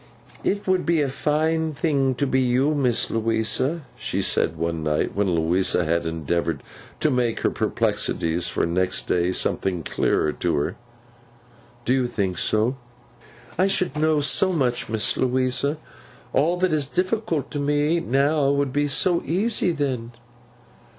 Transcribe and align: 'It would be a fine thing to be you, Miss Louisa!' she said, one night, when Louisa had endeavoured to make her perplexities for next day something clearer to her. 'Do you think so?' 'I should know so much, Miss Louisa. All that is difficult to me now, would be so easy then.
'It 0.43 0.67
would 0.67 0.83
be 0.83 0.99
a 0.99 1.07
fine 1.09 1.75
thing 1.75 2.15
to 2.15 2.25
be 2.25 2.41
you, 2.41 2.73
Miss 2.73 3.11
Louisa!' 3.11 3.85
she 3.95 4.19
said, 4.19 4.57
one 4.57 4.81
night, 4.81 5.13
when 5.15 5.35
Louisa 5.35 5.85
had 5.85 6.07
endeavoured 6.07 6.63
to 6.99 7.11
make 7.11 7.41
her 7.41 7.51
perplexities 7.51 8.49
for 8.49 8.65
next 8.65 9.07
day 9.07 9.31
something 9.31 9.83
clearer 9.83 10.31
to 10.33 10.55
her. 10.55 10.75
'Do 11.85 11.93
you 11.93 12.07
think 12.07 12.39
so?' 12.39 12.77
'I 13.59 13.67
should 13.67 13.95
know 13.95 14.19
so 14.19 14.51
much, 14.51 14.89
Miss 14.89 15.15
Louisa. 15.17 15.77
All 16.33 16.57
that 16.57 16.73
is 16.73 16.87
difficult 16.87 17.51
to 17.51 17.59
me 17.59 17.99
now, 17.99 18.49
would 18.49 18.73
be 18.73 18.87
so 18.87 19.21
easy 19.27 19.71
then. 19.71 20.13